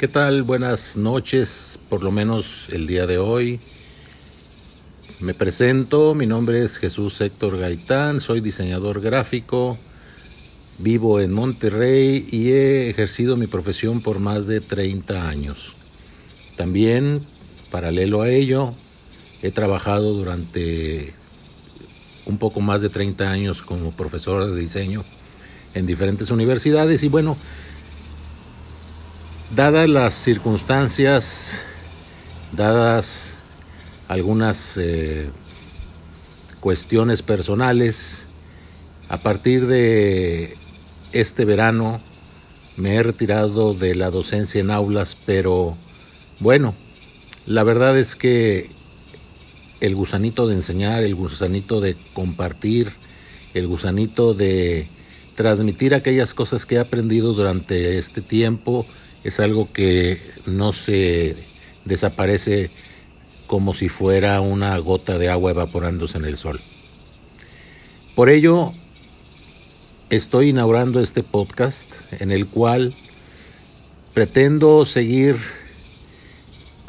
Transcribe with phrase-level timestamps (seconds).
[0.00, 0.44] ¿Qué tal?
[0.44, 3.60] Buenas noches, por lo menos el día de hoy.
[5.20, 9.76] Me presento, mi nombre es Jesús Héctor Gaitán, soy diseñador gráfico,
[10.78, 15.74] vivo en Monterrey y he ejercido mi profesión por más de 30 años.
[16.56, 17.20] También,
[17.70, 18.72] paralelo a ello,
[19.42, 21.12] he trabajado durante
[22.24, 25.04] un poco más de 30 años como profesor de diseño
[25.74, 27.36] en diferentes universidades y bueno,
[29.54, 31.62] dadas las circunstancias,
[32.52, 33.34] dadas
[34.08, 35.28] algunas eh,
[36.60, 38.24] cuestiones personales,
[39.08, 40.56] a partir de
[41.12, 42.00] este verano
[42.76, 45.76] me he retirado de la docencia en aulas, pero
[46.38, 46.74] bueno,
[47.46, 48.70] la verdad es que
[49.80, 52.92] el gusanito de enseñar, el gusanito de compartir,
[53.54, 54.86] el gusanito de
[55.34, 58.86] transmitir aquellas cosas que he aprendido durante este tiempo
[59.24, 61.36] es algo que no se
[61.84, 62.70] desaparece
[63.46, 66.60] como si fuera una gota de agua evaporándose en el sol.
[68.14, 68.72] Por ello,
[70.10, 72.94] estoy inaugurando este podcast en el cual
[74.14, 75.36] pretendo seguir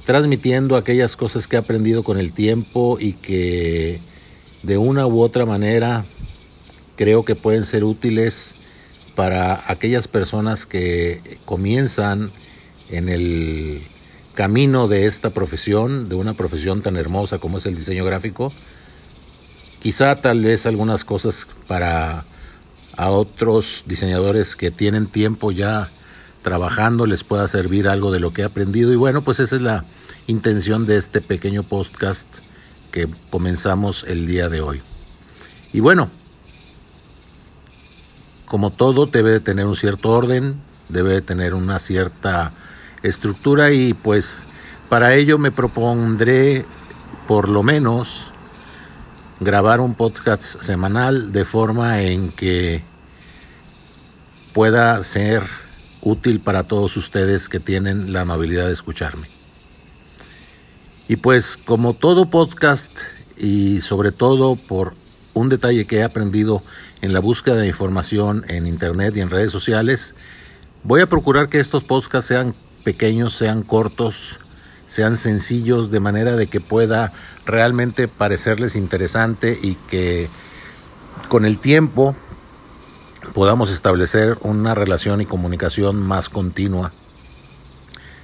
[0.06, 4.00] transmitiendo aquellas cosas que he aprendido con el tiempo y que
[4.64, 6.04] de una u otra manera
[6.96, 8.56] creo que pueden ser útiles
[9.16, 12.30] para aquellas personas que comienzan
[12.90, 13.82] en el
[14.34, 18.52] camino de esta profesión, de una profesión tan hermosa como es el diseño gráfico.
[19.82, 22.24] Quizá tal vez algunas cosas para
[22.98, 25.90] a otros diseñadores que tienen tiempo ya
[26.44, 29.62] trabajando les pueda servir algo de lo que he aprendido y bueno, pues esa es
[29.62, 29.86] la
[30.28, 32.28] intención de este pequeño podcast
[32.92, 34.82] que comenzamos el día de hoy.
[35.74, 36.10] Y bueno,
[38.52, 42.52] como todo debe de tener un cierto orden, debe de tener una cierta
[43.02, 44.44] estructura y pues
[44.90, 46.66] para ello me propondré
[47.30, 48.26] por lo menos
[49.40, 52.84] grabar un podcast semanal de forma en que
[54.54, 55.44] pueda ser
[56.02, 59.28] útil para todos ustedes que tienen la amabilidad de escucharme.
[61.08, 63.00] Y pues como todo podcast
[63.38, 64.94] y sobre todo por
[65.34, 66.62] un detalle que he aprendido
[67.02, 70.16] en la búsqueda de información en Internet y en redes sociales.
[70.84, 72.54] Voy a procurar que estos podcasts sean
[72.84, 74.40] pequeños, sean cortos,
[74.88, 77.12] sean sencillos, de manera de que pueda
[77.46, 80.30] realmente parecerles interesante y que
[81.30, 82.16] con el tiempo
[83.34, 86.92] podamos establecer una relación y comunicación más continua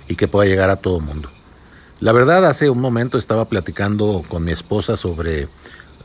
[0.07, 1.29] y que pueda llegar a todo el mundo.
[1.99, 5.47] La verdad, hace un momento estaba platicando con mi esposa sobre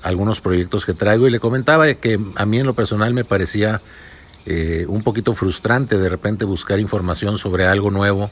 [0.02, 1.26] algunos proyectos que traigo.
[1.26, 3.80] Y le comentaba que a mí en lo personal me parecía
[4.46, 8.30] eh, un poquito frustrante de repente buscar información sobre algo nuevo,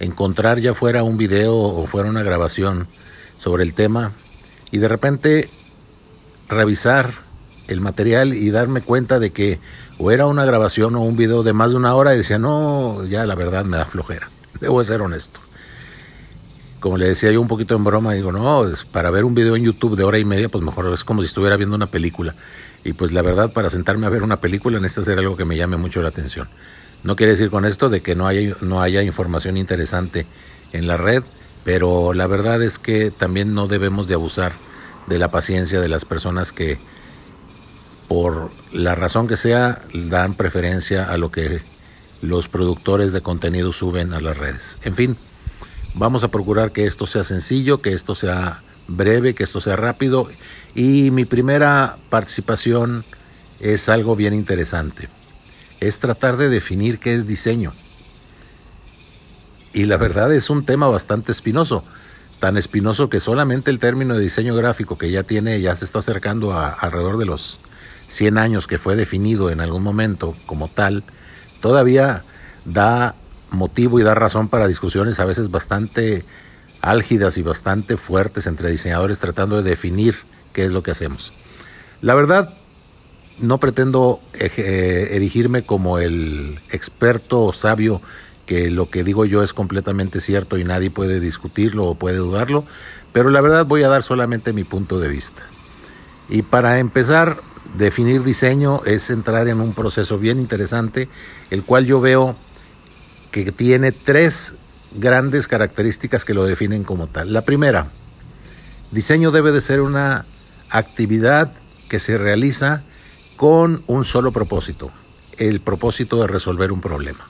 [0.00, 2.86] encontrar ya fuera un video o fuera una grabación
[3.38, 4.12] sobre el tema
[4.70, 5.50] y de repente
[6.48, 7.12] revisar
[7.68, 9.58] el material y darme cuenta de que
[9.98, 13.04] o era una grabación o un video de más de una hora y decía, no,
[13.04, 14.30] ya la verdad me da flojera,
[14.60, 15.40] debo ser honesto
[16.82, 19.62] como le decía yo un poquito en broma, digo, no, para ver un video en
[19.62, 22.34] YouTube de hora y media, pues mejor es como si estuviera viendo una película.
[22.82, 25.56] Y pues la verdad, para sentarme a ver una película necesita ser algo que me
[25.56, 26.48] llame mucho la atención.
[27.04, 30.26] No quiere decir con esto de que no haya, no haya información interesante
[30.72, 31.22] en la red,
[31.62, 34.52] pero la verdad es que también no debemos de abusar
[35.06, 36.78] de la paciencia de las personas que
[38.08, 41.60] por la razón que sea dan preferencia a lo que
[42.22, 44.78] los productores de contenido suben a las redes.
[44.82, 45.16] En fin,
[45.94, 50.26] Vamos a procurar que esto sea sencillo, que esto sea breve, que esto sea rápido.
[50.74, 53.04] Y mi primera participación
[53.60, 55.08] es algo bien interesante.
[55.80, 57.72] Es tratar de definir qué es diseño.
[59.74, 61.84] Y la verdad es un tema bastante espinoso,
[62.40, 66.00] tan espinoso que solamente el término de diseño gráfico que ya tiene, ya se está
[66.00, 67.58] acercando a alrededor de los
[68.08, 71.02] 100 años que fue definido en algún momento como tal,
[71.60, 72.22] todavía
[72.64, 73.14] da
[73.52, 76.24] motivo y da razón para discusiones a veces bastante
[76.80, 80.16] álgidas y bastante fuertes entre diseñadores tratando de definir
[80.52, 81.32] qué es lo que hacemos.
[82.00, 82.52] La verdad,
[83.40, 88.00] no pretendo eh, erigirme como el experto o sabio
[88.46, 92.64] que lo que digo yo es completamente cierto y nadie puede discutirlo o puede dudarlo,
[93.12, 95.42] pero la verdad voy a dar solamente mi punto de vista.
[96.28, 97.36] Y para empezar,
[97.76, 101.08] definir diseño es entrar en un proceso bien interesante,
[101.50, 102.36] el cual yo veo
[103.32, 104.54] que tiene tres
[104.94, 107.32] grandes características que lo definen como tal.
[107.32, 107.88] La primera,
[108.90, 110.26] diseño debe de ser una
[110.70, 111.50] actividad
[111.88, 112.82] que se realiza
[113.36, 114.90] con un solo propósito,
[115.38, 117.26] el propósito de resolver un problema.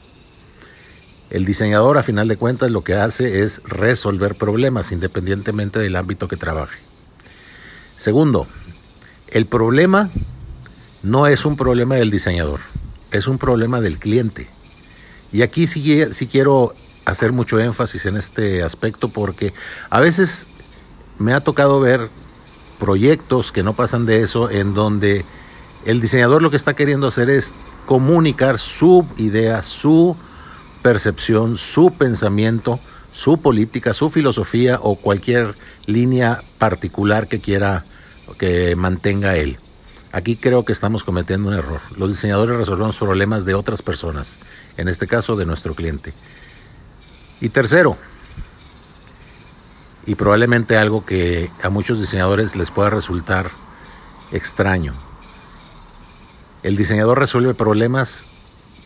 [1.30, 6.28] El diseñador, a final de cuentas, lo que hace es resolver problemas independientemente del ámbito
[6.28, 6.78] que trabaje.
[7.96, 8.46] Segundo,
[9.28, 10.10] el problema
[11.02, 12.60] no es un problema del diseñador,
[13.12, 14.48] es un problema del cliente.
[15.32, 16.74] Y aquí sí, sí quiero
[17.04, 19.52] hacer mucho énfasis en este aspecto porque
[19.90, 20.46] a veces
[21.18, 22.08] me ha tocado ver
[22.78, 25.24] proyectos que no pasan de eso en donde
[25.84, 27.54] el diseñador lo que está queriendo hacer es
[27.86, 30.16] comunicar su idea, su
[30.82, 32.78] percepción, su pensamiento,
[33.12, 35.54] su política, su filosofía o cualquier
[35.86, 37.84] línea particular que quiera
[38.38, 39.58] que mantenga él.
[40.12, 41.80] Aquí creo que estamos cometiendo un error.
[41.96, 44.38] Los diseñadores resolvemos problemas de otras personas,
[44.76, 46.12] en este caso de nuestro cliente.
[47.40, 47.96] Y tercero,
[50.06, 53.50] y probablemente algo que a muchos diseñadores les pueda resultar
[54.32, 54.94] extraño.
[56.62, 58.26] El diseñador resuelve problemas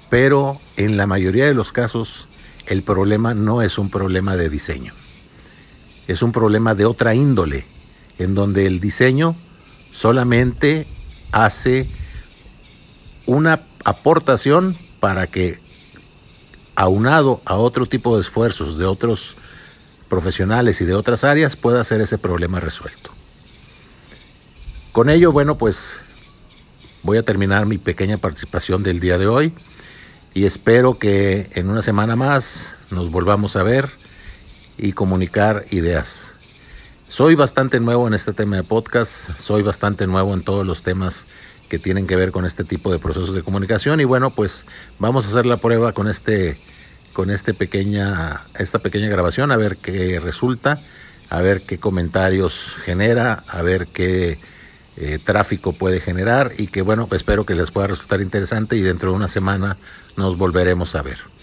[0.08, 2.28] pero en la mayoría de los casos
[2.66, 4.92] el problema no es un problema de diseño,
[6.08, 7.64] es un problema de otra índole,
[8.18, 9.36] en donde el diseño
[9.92, 10.86] solamente
[11.32, 11.86] hace
[13.26, 15.58] una aportación para que,
[16.74, 19.36] aunado a otro tipo de esfuerzos de otros
[20.08, 23.10] profesionales y de otras áreas, pueda ser ese problema resuelto.
[24.92, 26.00] Con ello, bueno, pues
[27.02, 29.52] voy a terminar mi pequeña participación del día de hoy
[30.34, 33.88] y espero que en una semana más nos volvamos a ver
[34.78, 36.34] y comunicar ideas.
[37.08, 41.26] Soy bastante nuevo en este tema de podcast, soy bastante nuevo en todos los temas
[41.68, 44.66] que tienen que ver con este tipo de procesos de comunicación y bueno, pues
[44.98, 46.56] vamos a hacer la prueba con este
[47.12, 50.80] con este pequeña esta pequeña grabación a ver qué resulta,
[51.30, 54.36] a ver qué comentarios genera, a ver qué
[54.96, 59.10] eh, tráfico puede generar y que bueno, espero que les pueda resultar interesante y dentro
[59.10, 59.76] de una semana
[60.16, 61.35] nos volveremos a ver.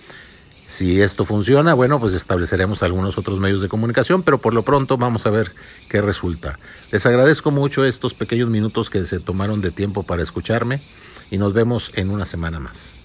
[0.74, 4.98] Si esto funciona, bueno, pues estableceremos algunos otros medios de comunicación, pero por lo pronto
[4.98, 5.52] vamos a ver
[5.88, 6.58] qué resulta.
[6.92, 10.82] Les agradezco mucho estos pequeños minutos que se tomaron de tiempo para escucharme
[11.30, 13.03] y nos vemos en una semana más.